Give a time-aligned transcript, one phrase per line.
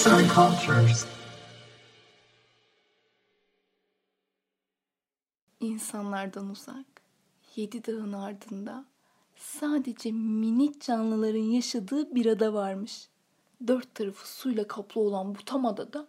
[0.00, 1.06] Arts and Cultures.
[5.60, 6.86] İnsanlardan uzak,
[7.56, 8.84] yedi dağın ardında
[9.36, 13.08] sadece minik canlıların yaşadığı bir ada varmış.
[13.66, 16.08] Dört tarafı suyla kaplı olan bu tam adada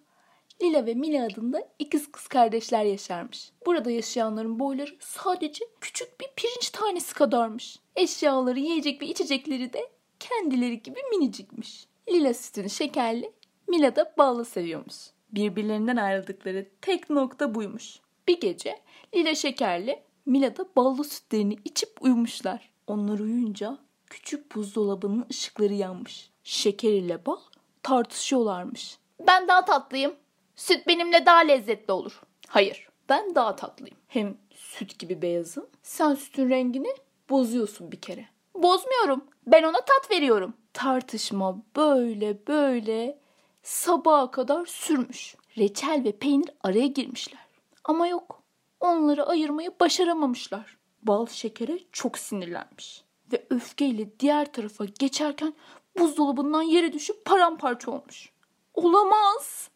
[0.61, 3.51] Lila ve Mila adında ikiz kız kardeşler yaşarmış.
[3.65, 7.79] Burada yaşayanların boyları sadece küçük bir pirinç tanesi kadarmış.
[7.95, 11.87] Eşyaları, yiyecek ve içecekleri de kendileri gibi minicikmiş.
[12.09, 13.31] Lila sütünü şekerli,
[13.71, 14.95] Mila da ballı seviyormuş.
[15.31, 17.99] Birbirlerinden ayrıldıkları tek nokta buymuş.
[18.27, 18.79] Bir gece
[19.15, 22.69] Lila şekerli, Mila da ballı sütlerini içip uyumuşlar.
[22.87, 26.29] Onlar uyuyunca küçük buzdolabının ışıkları yanmış.
[26.43, 27.37] Şeker ile bal
[27.83, 28.97] tartışıyorlarmış.
[29.27, 30.15] Ben daha tatlıyım.
[30.55, 32.21] Süt benimle daha lezzetli olur.
[32.47, 33.97] Hayır, ben daha tatlıyım.
[34.07, 35.67] Hem süt gibi beyazım.
[35.83, 36.95] Sen sütün rengini
[37.29, 38.25] bozuyorsun bir kere.
[38.55, 39.25] Bozmuyorum.
[39.47, 40.53] Ben ona tat veriyorum.
[40.73, 43.21] Tartışma böyle böyle
[43.63, 45.35] sabaha kadar sürmüş.
[45.57, 47.47] Reçel ve peynir araya girmişler.
[47.83, 48.43] Ama yok.
[48.79, 50.77] Onları ayırmayı başaramamışlar.
[51.03, 53.03] Bal şekere çok sinirlenmiş.
[53.31, 55.53] Ve öfkeyle diğer tarafa geçerken
[55.99, 58.29] buzdolabından yere düşüp paramparça olmuş.
[58.73, 59.69] Olamaz.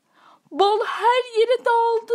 [0.51, 2.13] Bal her yere dağıldı.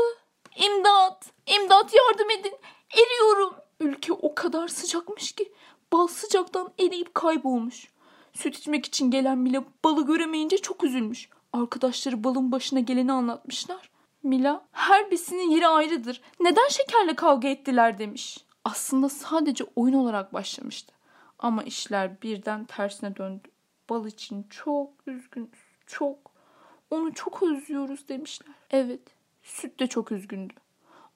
[0.56, 1.26] İmdat!
[1.46, 2.54] İmdat yardım edin.
[2.94, 3.54] Eriyorum.
[3.80, 5.52] Ülke o kadar sıcakmış ki
[5.92, 7.88] bal sıcaktan eriyip kaybolmuş.
[8.32, 11.28] Süt içmek için gelen Mila balı göremeyince çok üzülmüş.
[11.52, 13.90] Arkadaşları balın başına geleni anlatmışlar.
[14.22, 16.20] Mila her birisinin yeri ayrıdır.
[16.40, 18.44] Neden şekerle kavga ettiler demiş.
[18.64, 20.94] Aslında sadece oyun olarak başlamıştı.
[21.38, 23.48] Ama işler birden tersine döndü.
[23.90, 25.48] Bal için çok üzgünüz.
[25.86, 26.30] Çok.
[26.90, 28.54] Onu çok özlüyoruz demişler.
[28.70, 29.00] Evet.
[29.42, 30.54] Süt de çok üzgündü.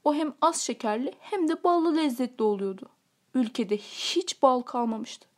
[0.04, 2.88] O hem az şekerli hem de ballı lezzetli oluyordu.
[3.34, 5.28] Ülkede hiç bal kalmamıştı.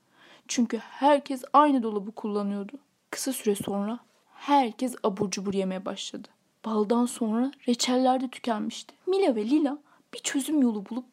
[0.48, 2.72] Çünkü herkes aynı dolabı kullanıyordu.
[3.10, 3.98] Kısa süre sonra
[4.36, 6.28] herkes abur cubur yemeye başladı.
[6.64, 8.94] Baldan sonra reçeller de tükenmişti.
[9.06, 9.78] Mila ve Lila
[10.14, 11.04] bir çözüm yolu bulup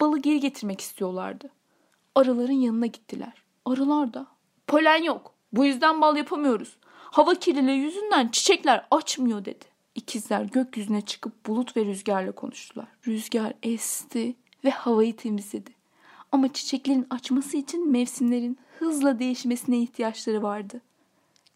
[0.00, 1.50] balı geri getirmek istiyorlardı.
[2.14, 3.32] Arıların yanına gittiler.
[3.64, 4.26] Arılar da
[4.66, 5.34] polen yok.
[5.52, 6.76] Bu yüzden bal yapamıyoruz.
[6.88, 9.64] Hava kirliliği yüzünden çiçekler açmıyor dedi.
[9.94, 12.86] İkizler gökyüzüne çıkıp bulut ve rüzgarla konuştular.
[13.06, 15.70] Rüzgar esti ve havayı temizledi.
[16.32, 20.80] Ama çiçeklerin açması için mevsimlerin hızla değişmesine ihtiyaçları vardı.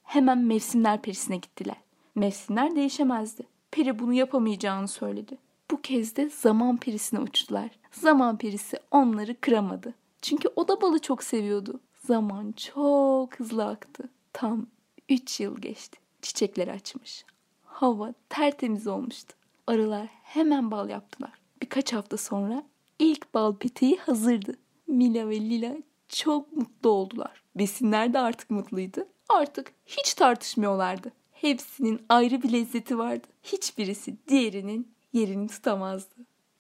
[0.07, 1.77] Hemen mevsimler perisine gittiler.
[2.15, 3.47] Mevsimler değişemezdi.
[3.71, 5.39] Peri bunu yapamayacağını söyledi.
[5.71, 7.71] Bu kez de zaman perisine uçtular.
[7.93, 9.95] Zaman perisi onları kıramadı.
[10.23, 11.81] Çünkü o da balı çok seviyordu.
[12.05, 14.09] Zaman çok hızlı aktı.
[14.33, 14.67] Tam
[15.09, 15.99] 3 yıl geçti.
[16.23, 17.25] Çiçekler açmış.
[17.65, 19.35] Hava tertemiz olmuştu.
[19.67, 21.33] Arılar hemen bal yaptılar.
[21.63, 22.63] Birkaç hafta sonra
[22.99, 24.57] ilk bal peteği hazırdı.
[24.87, 25.77] Mila ve Lila
[26.09, 27.43] çok mutlu oldular.
[27.57, 29.09] Besinler de artık mutluydu.
[29.29, 31.13] Artık hiç tartışmıyorlardı.
[31.33, 33.27] Hepsinin ayrı bir lezzeti vardı.
[33.43, 36.15] Hiçbirisi diğerinin yerini tutamazdı.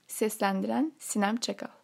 [0.06, 1.75] Seslendiren Sinem Çakal